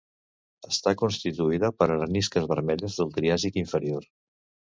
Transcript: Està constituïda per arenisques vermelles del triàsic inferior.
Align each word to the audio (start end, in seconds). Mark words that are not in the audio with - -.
Està 0.69 0.93
constituïda 1.01 1.69
per 1.81 1.87
arenisques 1.97 2.49
vermelles 2.53 2.99
del 3.01 3.13
triàsic 3.19 3.61
inferior. 3.65 4.09